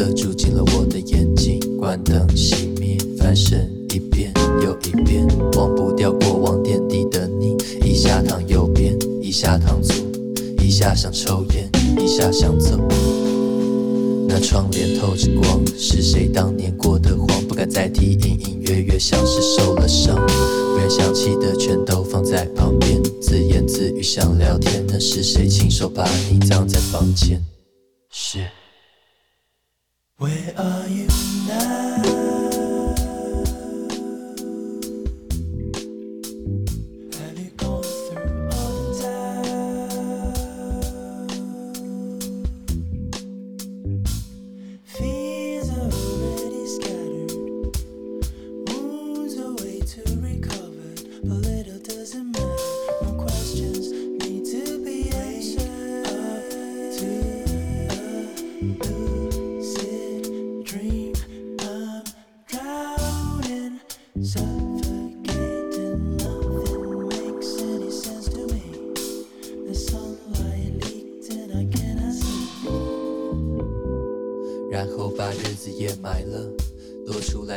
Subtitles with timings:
[0.00, 4.32] 色住进了我的眼睛，关灯熄灭，翻身一遍
[4.64, 7.54] 又一遍，忘不掉过往点滴的你。
[7.84, 9.94] 一下躺右边，一下躺左，
[10.64, 11.70] 一下想抽烟，
[12.02, 12.78] 一下想走。
[14.26, 17.28] 那窗帘透着光，是谁当年过得慌？
[17.46, 20.16] 不敢再提，隐隐约约像是受了伤。
[20.16, 27.38] 不愿想起的全都放在旁边，自言自语想聊天，那是谁亲手把你葬在房间？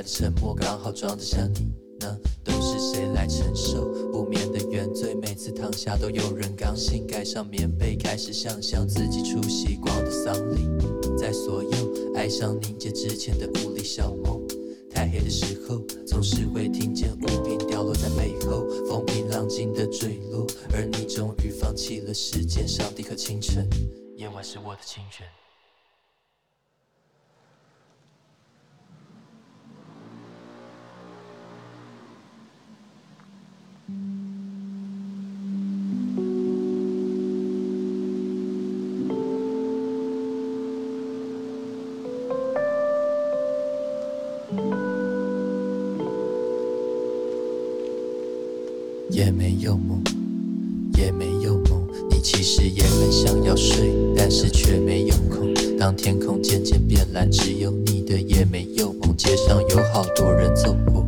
[0.06, 2.18] 沉默刚好装得下你呢？
[2.44, 5.16] 都是谁来承受不眠的原罪？
[5.16, 10.68] 每次躺下都有人刚醒，盖上棉被，开始想象自己出席光的丧礼，
[11.18, 14.42] 在所有爱上凝结之前的雾里小梦。
[14.90, 23.68] 太黑的时候，总是会听见物品掉落在背后，风平浪静的坠落，而你终于放弃了时间、上帝和清晨。
[24.18, 25.26] 夜晚是我的清泉。
[49.10, 50.02] 也没有梦，
[50.98, 51.88] 也没有梦。
[52.10, 55.54] 你其实也很想要睡，但是却没有空。
[55.78, 59.16] 当天空渐渐变蓝，只有你的也没有梦。
[59.16, 61.03] 街上有好多人走过，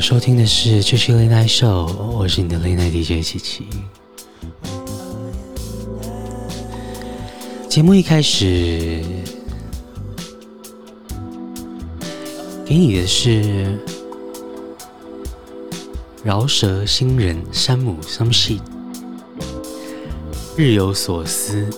[0.00, 3.66] 收听的是《七七 Late Night Show》，我是你的 Late Night DJ 七七。
[7.68, 9.04] 节目一开始，
[12.64, 13.78] 给你的是
[16.24, 18.62] 饶舌新人山姆 Some Shit，
[20.56, 21.68] 日有所思，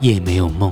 [0.00, 0.70] 夜没有梦。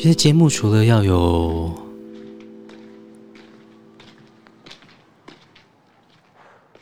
[0.00, 1.70] 觉得节目除了要有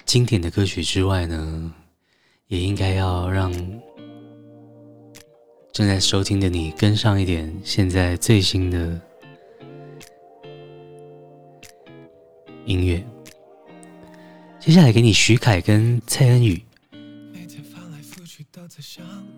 [0.07, 1.75] 经典的歌曲之外呢，
[2.47, 3.53] 也应该要让
[5.73, 9.01] 正在收听的你跟上一点现在最新的
[12.67, 13.05] 音乐。
[14.61, 16.63] 接下来给你许凯跟蔡恩宇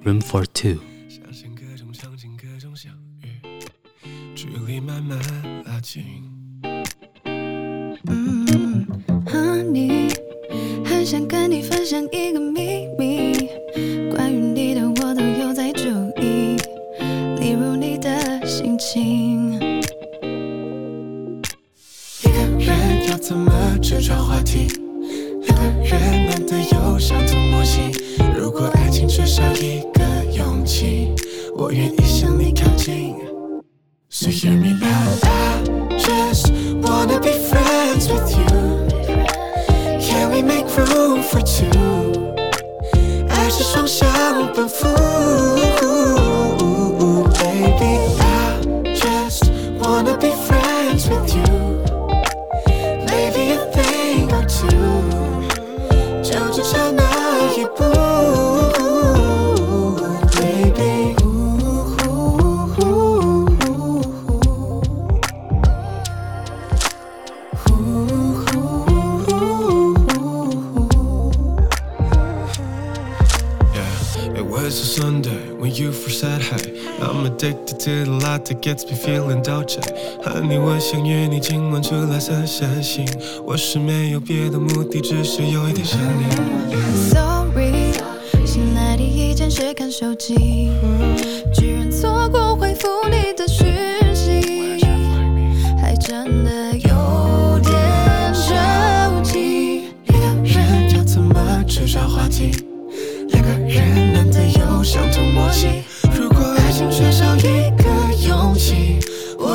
[0.05, 0.90] ，Room for Two。
[4.81, 5.19] 慢慢
[5.67, 6.05] 拉近。
[8.05, 8.87] 嗯
[9.27, 10.11] ，Honey，
[10.85, 12.60] 很想跟你分享一个秘密，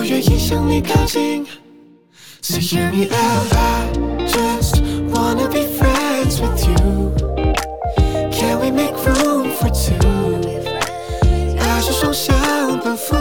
[0.05, 1.47] 愿意向你靠近。
[2.43, 4.81] So hear me out, I just
[5.13, 7.13] wanna be friends with you.
[8.31, 10.21] Can we make room for two?
[11.59, 13.15] 爱是双向奔赴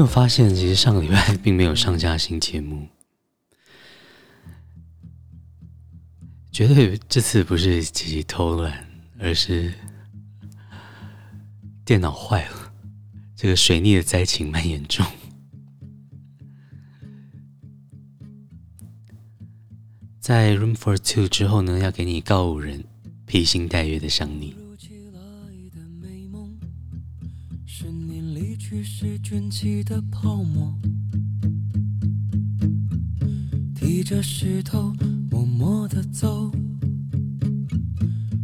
[0.00, 2.88] 没有发现，其实上个礼拜 并没有上架新节目？
[6.50, 8.88] 绝对这次不是自己偷懒，
[9.18, 9.74] 而是
[11.84, 12.72] 电脑坏了。
[13.36, 15.04] 这个水逆的灾情蛮严重。
[20.18, 22.82] 在 Room for Two 之后呢，要给你告五人
[23.26, 24.56] 披星戴月的想你。
[29.02, 30.78] 是卷起的泡沫，
[33.74, 34.92] 提着石头
[35.30, 36.52] 默默的走，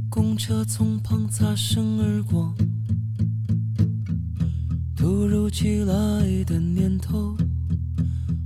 [0.08, 2.54] 公车从旁擦身而过，
[4.96, 7.36] 突如其来的念头，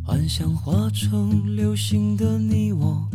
[0.02, 3.08] 幻想化成流星的你我。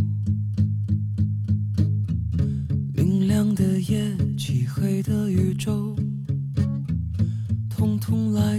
[2.94, 5.94] 明亮的夜，漆黑的宇宙，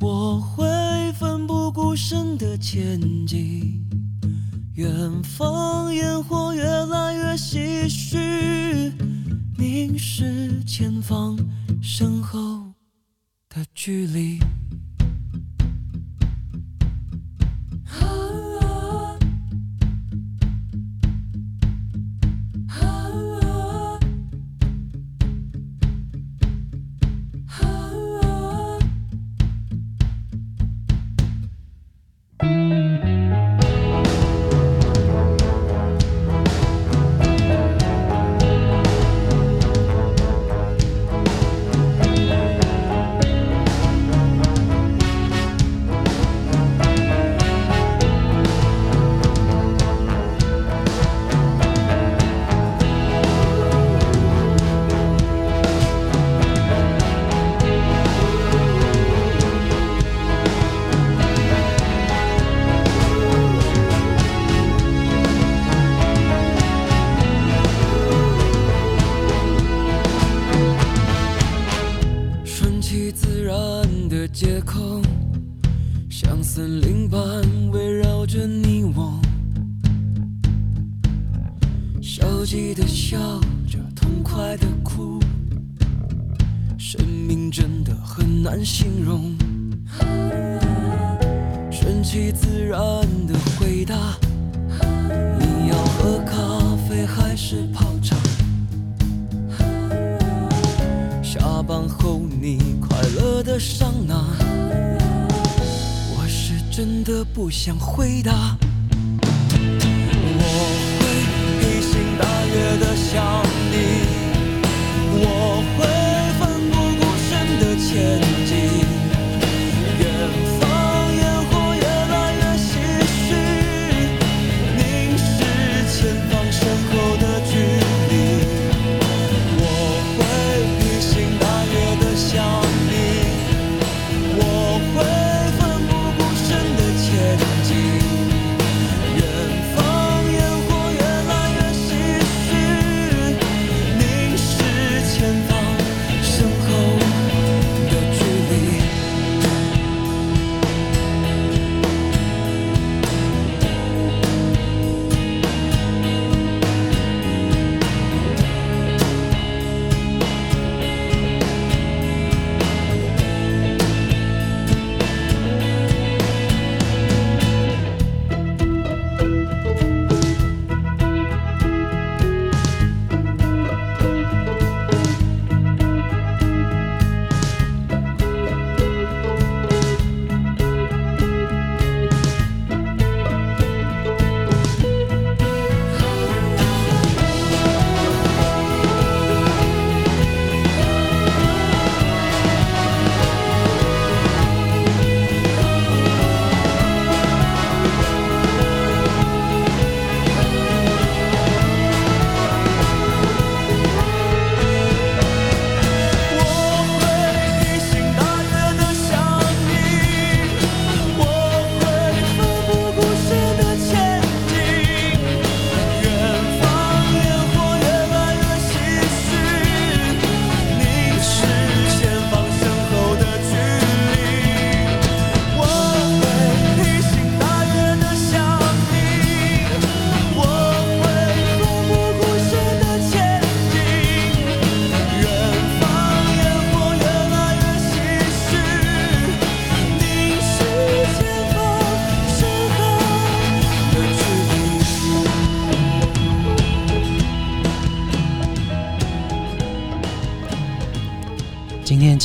[0.00, 0.64] 我会
[1.14, 3.84] 奋不顾身的前进。
[4.74, 8.92] 远方烟火越来越唏嘘，
[9.56, 11.36] 凝视前方
[11.82, 12.38] 身后
[13.48, 14.38] 的距离。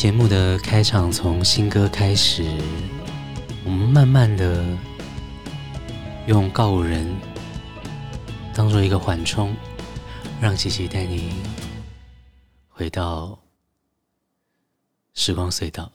[0.04, 2.44] 节目的开场从新歌开始，
[3.64, 4.62] 我们慢慢的
[6.28, 7.08] 用告五人
[8.54, 9.56] 当做一个缓冲，
[10.42, 11.32] 让琪琪带你
[12.68, 13.40] 回到
[15.14, 15.90] 时光隧道。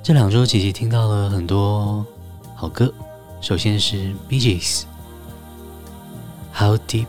[0.00, 2.06] 这两周琪琪听到了很多
[2.54, 2.94] 好歌，
[3.40, 4.40] 首先是 Bee
[6.54, 7.08] Gees，How Deep。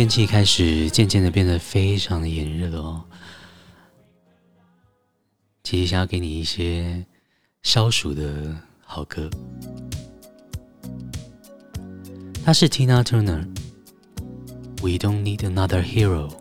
[0.00, 3.04] 天气开始渐渐的变得非常的炎热哦。
[5.62, 7.04] 其实想要给你一些
[7.62, 9.28] 消暑的好歌，
[12.42, 16.32] 他是 Tina Turner，We don't need another hero。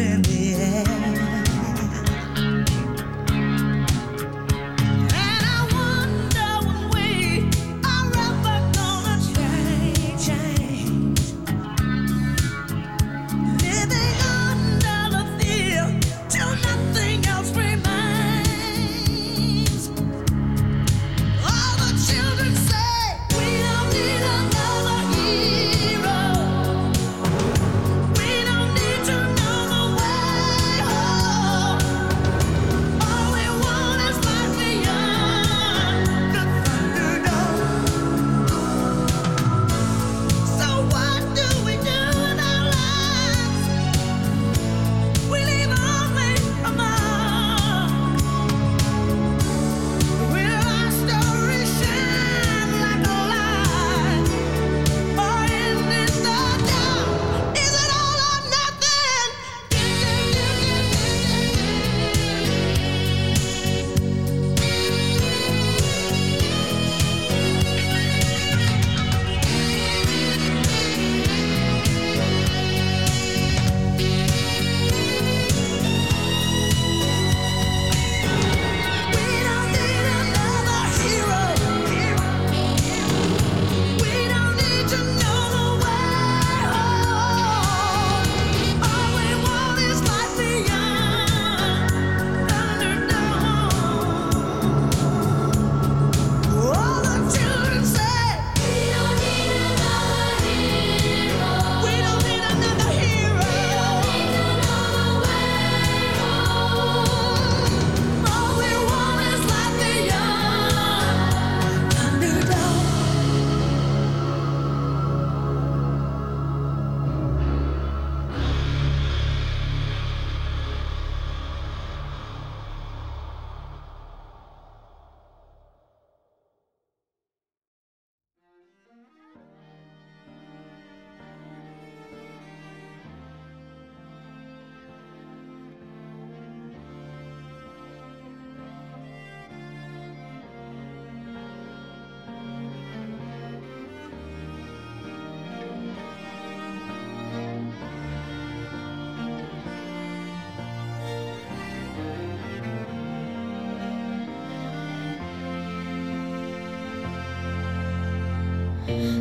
[0.00, 1.09] in the air.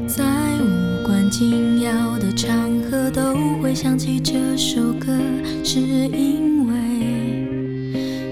[0.10, 0.26] 在
[0.60, 2.52] 无关紧要的场
[2.90, 5.16] 合都会想起这首歌，
[5.64, 6.74] 是因为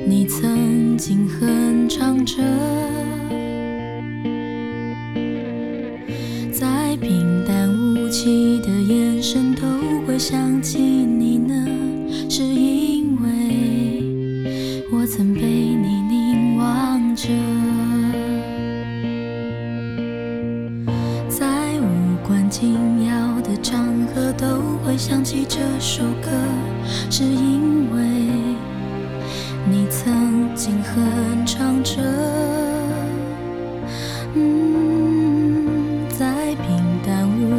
[0.08, 2.42] 你曾经哼唱着。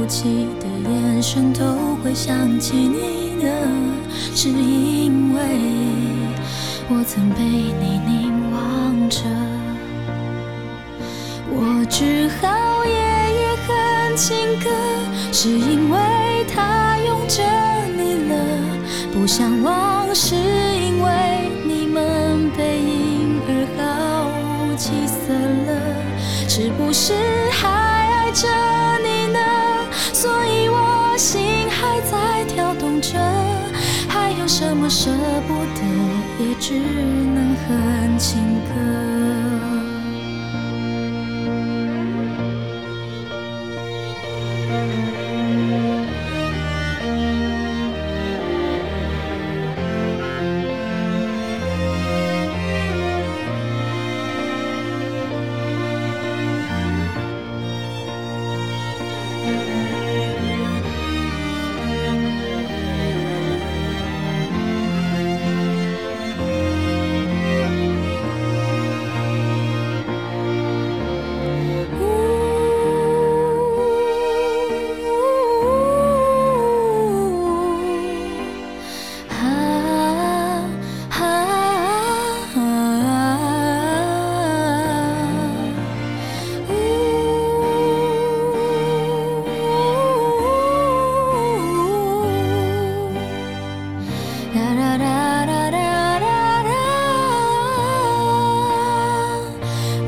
[0.09, 3.53] 淡无奇的眼神都会想起你的，
[4.35, 5.41] 是因为
[6.89, 9.21] 我曾被你凝望着。
[11.51, 14.71] 我只好夜夜哼情歌，
[15.31, 15.99] 是因为
[16.55, 16.89] 它。
[17.29, 17.43] 着
[17.95, 18.35] 你了，
[19.13, 23.85] 不想忘，是，因为你们背影而毫
[24.65, 25.35] 无起色
[25.67, 25.71] 了，
[26.49, 27.13] 是不是
[27.53, 28.49] 还爱着
[34.89, 35.11] 舍
[35.47, 35.83] 不得，
[36.39, 39.08] 也只能哼情歌。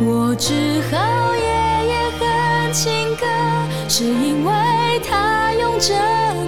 [0.02, 1.44] 我只好夜
[1.86, 3.26] 夜哼情歌，
[3.86, 4.52] 是因为
[5.06, 5.94] 他拥着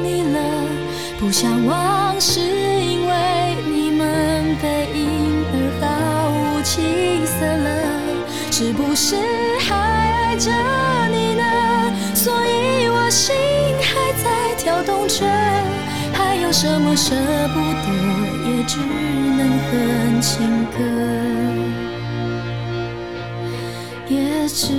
[0.02, 0.40] 你了，
[1.20, 5.84] 不想忘，是因为你们背影而毫
[6.30, 7.68] 无起色了，
[8.50, 9.16] 是不是
[9.68, 10.50] 还爱着
[11.10, 11.44] 你呢？
[12.14, 13.36] 所以我心
[13.82, 15.26] 还在跳动，却
[16.14, 17.14] 还有什么舍
[17.52, 17.86] 不得，
[18.48, 18.78] 也只
[19.36, 20.78] 能哼情歌。
[24.08, 24.74] 也只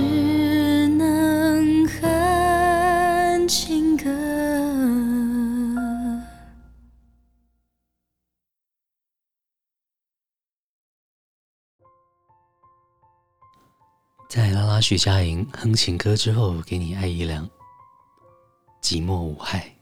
[0.88, 4.04] 能哼情歌。
[14.28, 17.48] 在拉拉徐佳莹哼情歌之后，给你爱一辆，
[18.82, 19.74] 寂寞无害。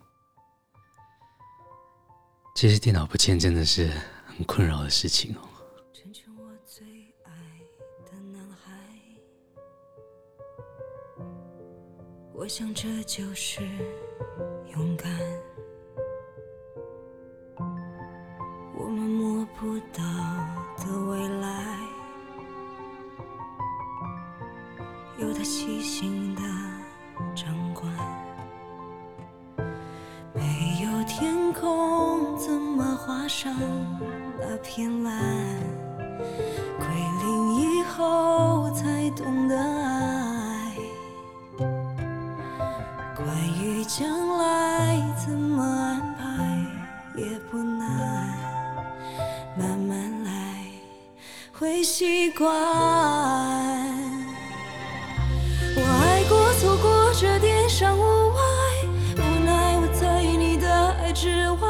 [2.55, 3.91] 其实电脑不见真的是
[4.27, 5.52] 很困扰的事情哦。
[12.43, 13.61] 我想这就是
[14.75, 15.09] 勇敢。
[18.75, 20.03] 我们摸不到
[20.77, 21.79] 的未来。
[25.19, 26.43] 有他细心的
[27.33, 27.89] 掌管，
[30.35, 30.43] 没
[30.83, 33.55] 有天空怎么画上
[34.41, 35.57] 那片蓝？
[36.19, 36.87] 归
[37.23, 40.22] 零以后才懂得爱，
[43.83, 48.33] 你将来怎么安排也不难，
[49.59, 50.31] 慢慢来
[51.53, 52.49] 会习惯。
[55.75, 58.05] 我爱过错过这点伤无
[58.37, 58.43] 碍，
[59.17, 61.69] 无奈我在你的爱之外。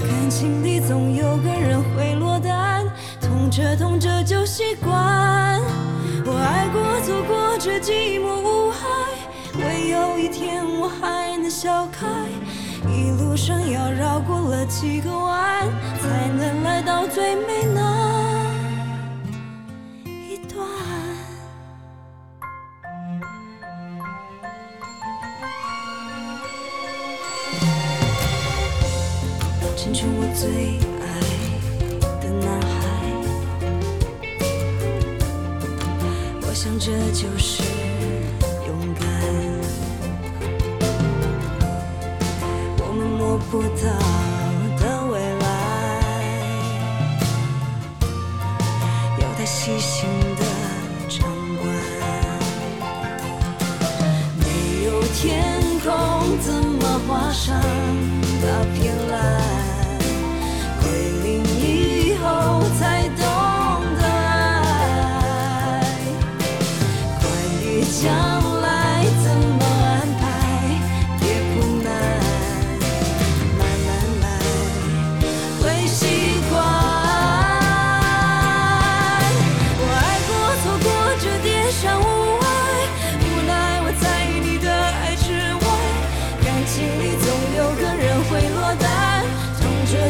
[0.00, 2.84] 感情里总有个人会落单，
[3.20, 5.62] 痛着痛着就习惯。
[6.24, 8.88] 我爱过，走过这寂寞无害，
[9.60, 12.06] 唯有一天我还能笑开。
[12.90, 15.64] 一路上要绕过了几个弯，
[16.00, 17.94] 才能来到最美那。
[30.34, 30.50] 最
[31.00, 31.06] 爱
[32.20, 32.76] 的男孩，
[36.42, 37.62] 我想这就是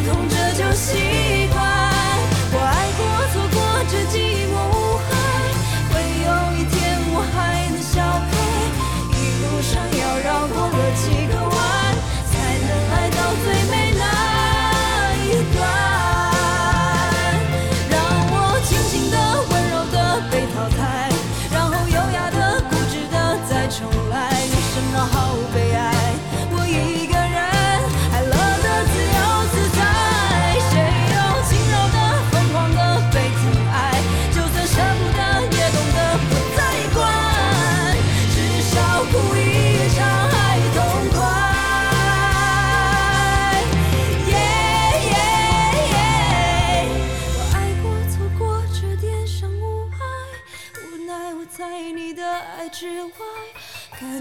[0.01, 1.46] 痛着就行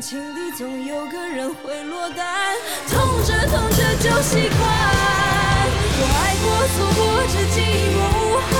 [0.06, 2.54] 情敌总有个人会落单，
[2.88, 4.60] 痛着痛着就习惯。
[5.98, 7.58] 我爱过、错过这寂
[7.90, 8.54] 寞无害，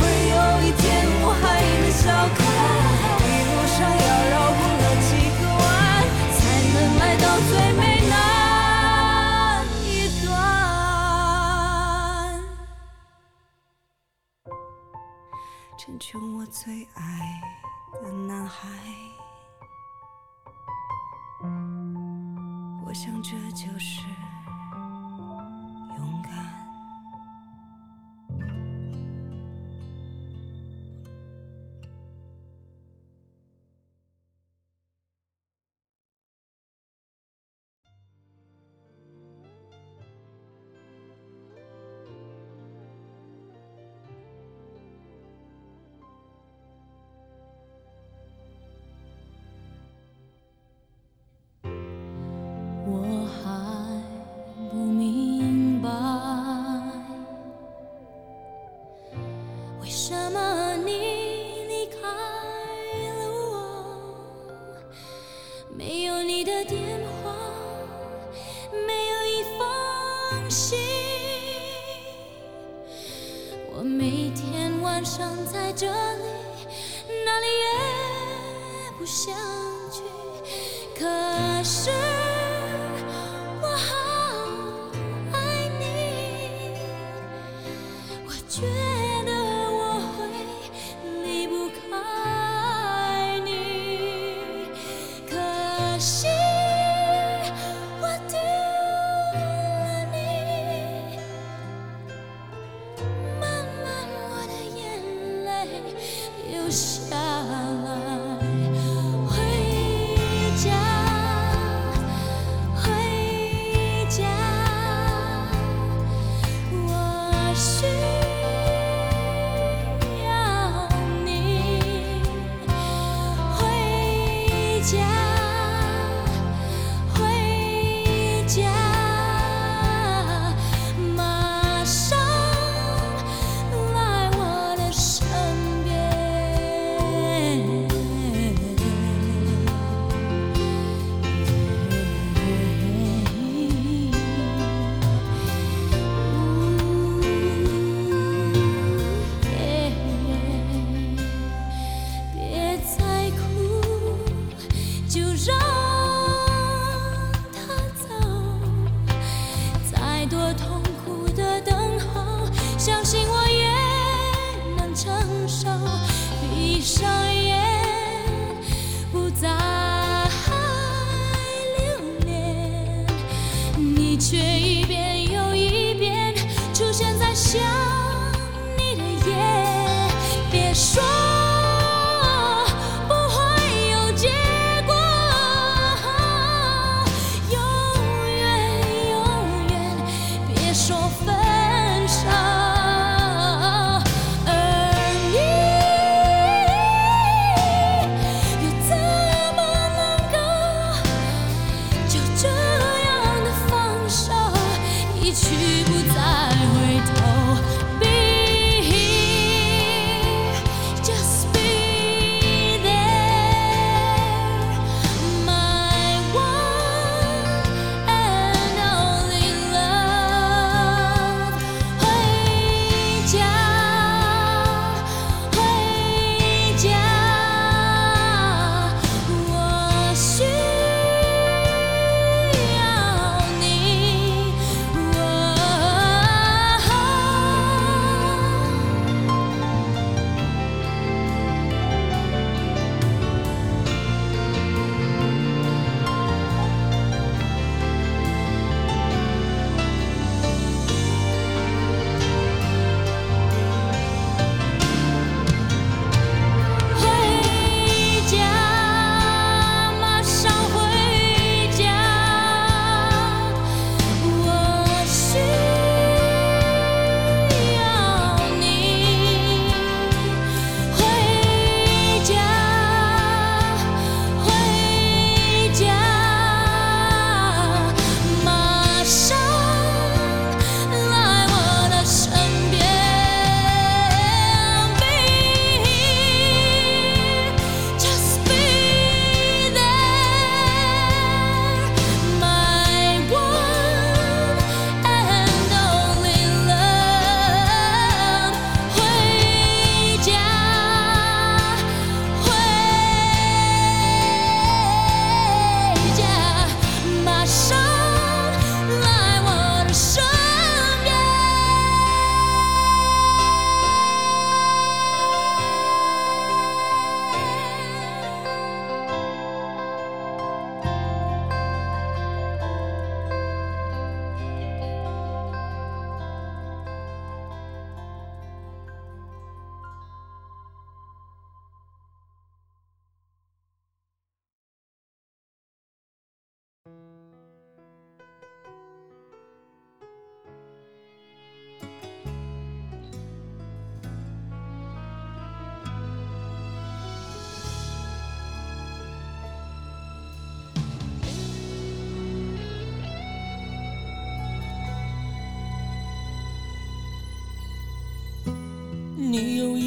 [0.00, 0.34] 会有
[0.66, 0.82] 一天
[1.22, 1.44] 我还
[1.78, 2.02] 能笑
[2.34, 2.42] 看。
[3.22, 5.08] 一路上要绕过了几
[5.38, 5.64] 个弯，
[6.34, 6.36] 才
[6.74, 8.12] 能来到最美那
[9.86, 9.86] 一
[10.26, 10.26] 段。
[15.78, 16.98] 成全我最爱
[18.02, 18.66] 的男孩。
[22.94, 24.02] 我想，这就是。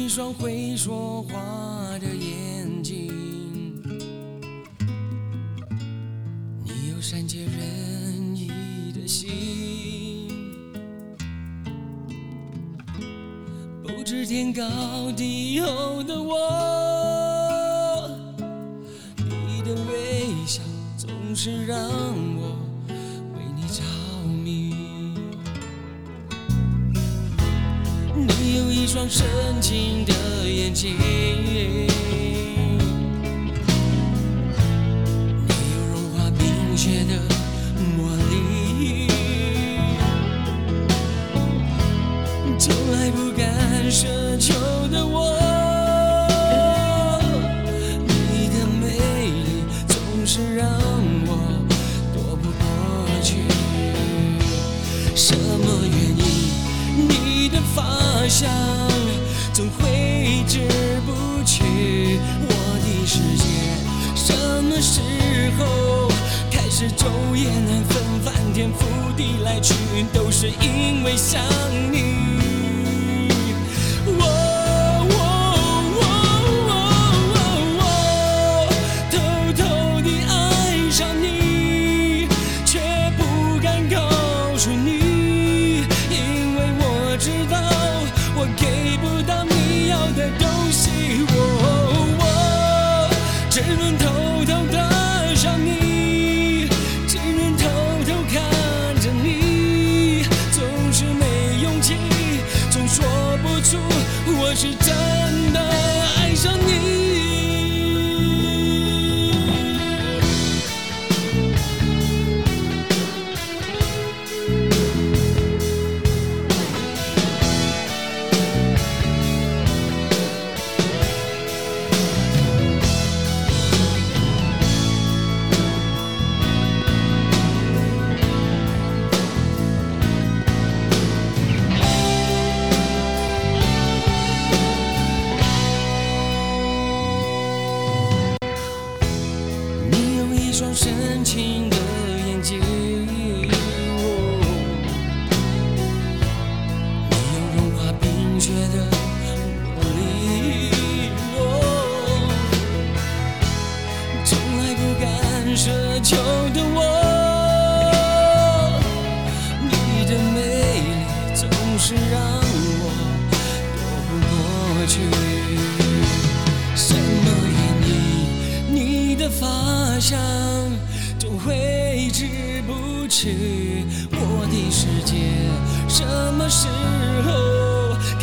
[0.08, 2.47] 一双会说话的眼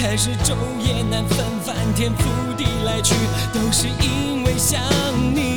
[0.08, 3.16] 还是昼夜难分，翻天覆地来去，
[3.52, 4.80] 都是因为想
[5.34, 5.55] 你。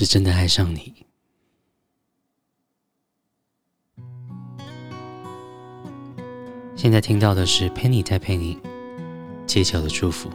[0.00, 0.94] 是真的爱上你。
[6.74, 8.58] 现在听到的是 Penny 在陪你
[9.46, 10.30] 街角的祝福。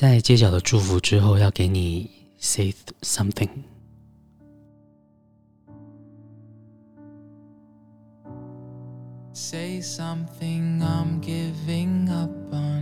[0.00, 2.72] 在街角的祝福之后要给你 say
[3.02, 3.50] something
[9.34, 12.79] say something i'm giving up on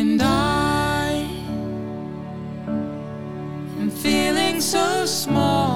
[0.00, 1.26] And I
[3.80, 5.67] am feeling so small.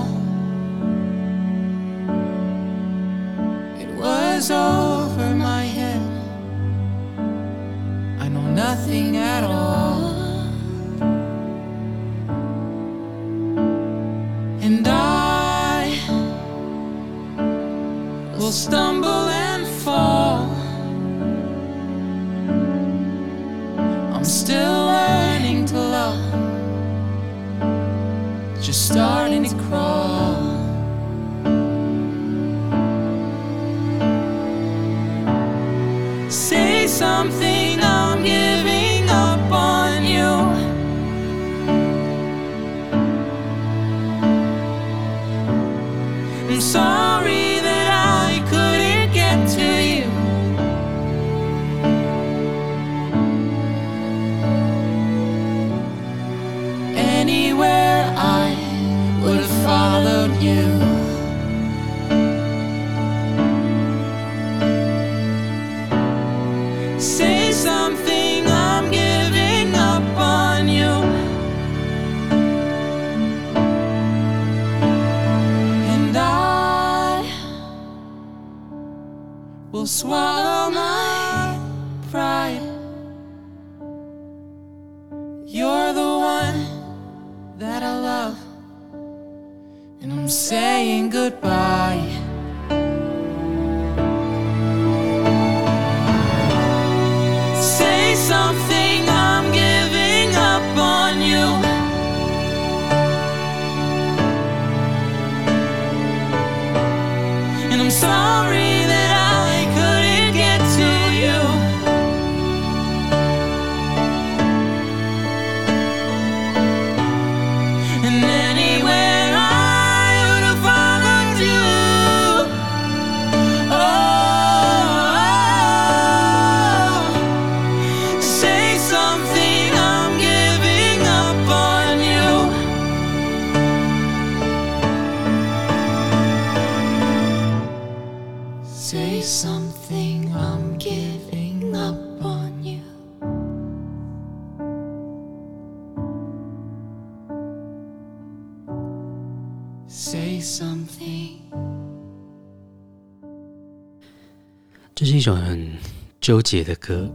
[156.33, 157.15] 周杰的歌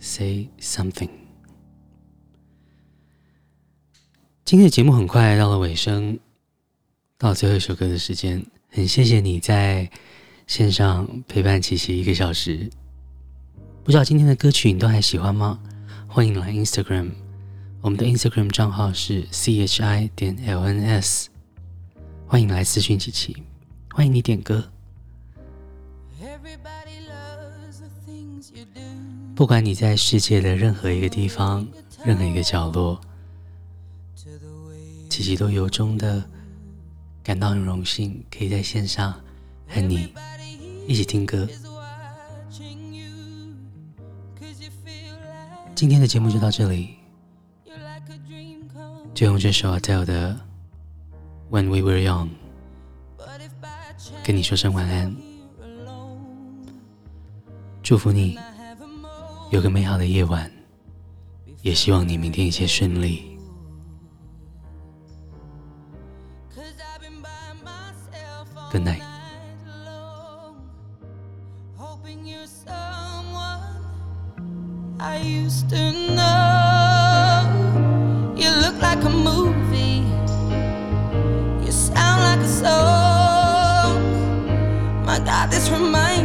[0.00, 1.10] ，Say Something。
[4.46, 6.18] 今天的节目很快到了尾声，
[7.18, 9.90] 到最后一首歌的时间，很谢谢你在
[10.46, 12.70] 线上陪伴琪琪一个小时。
[13.84, 15.60] 不知道今天的歌曲你都还喜欢吗？
[16.08, 17.10] 欢迎来 Instagram，
[17.82, 21.26] 我们的 Instagram 账号是 chi 点 lns，
[22.26, 23.36] 欢迎来私讯琪琪，
[23.90, 24.72] 欢迎你点歌。
[29.36, 31.68] 不管你在世界的任何一个地方、
[32.02, 32.98] 任何一个角落，
[35.10, 36.24] 琪琪都由衷的
[37.22, 39.12] 感到很荣幸，可以在线上
[39.68, 40.14] 和你
[40.88, 41.46] 一起听歌。
[45.74, 46.94] 今天的节目就到这里，
[49.12, 50.40] 就用这首 Adele 的
[51.54, 52.30] 《When We Were Young》
[54.24, 55.14] 跟你说声晚安，
[57.82, 58.38] 祝福你。
[59.50, 60.50] 有个美好的夜晚，
[61.62, 63.38] 也希望你明天一切顺利。
[68.72, 69.00] Good night。
[71.78, 73.60] hope you're someone
[74.98, 77.46] I used to know.
[78.36, 80.02] You look like a movie.
[81.64, 84.02] You sound like a song.
[85.06, 86.15] My God, this reminds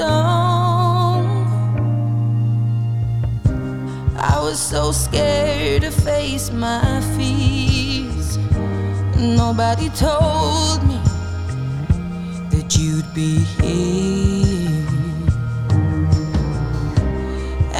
[0.00, 1.26] song.
[4.16, 8.38] I was so scared to face my fears.
[9.18, 10.98] Nobody told me
[12.52, 14.86] that you'd be here.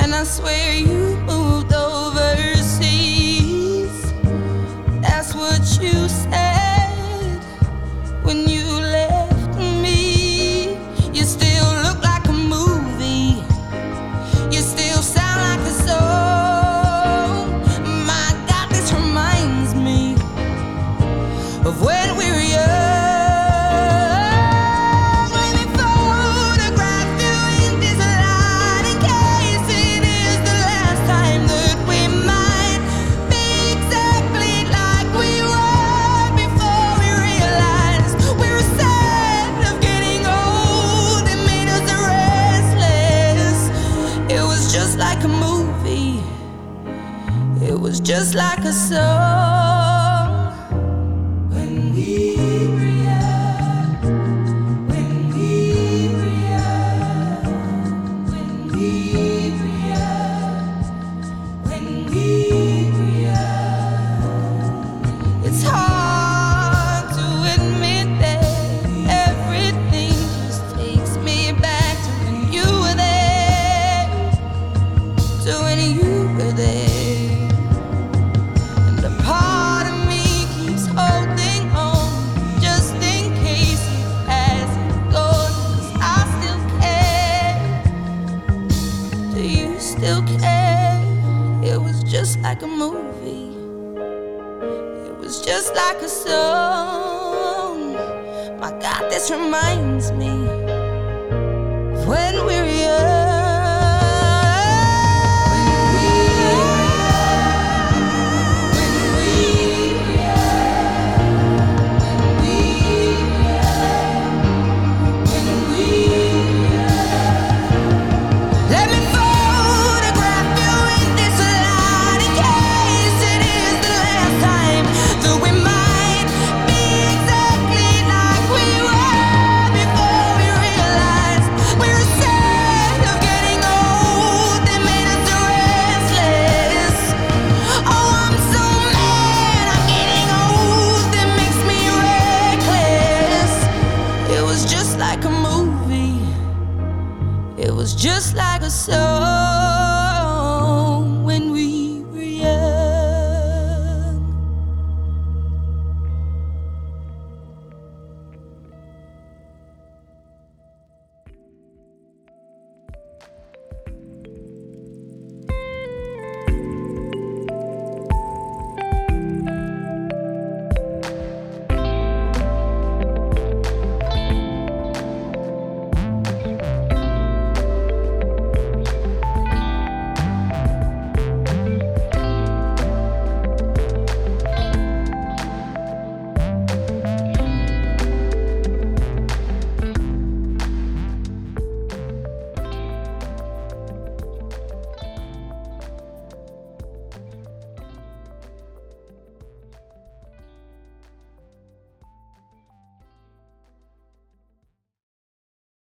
[0.01, 1.10] And I swear you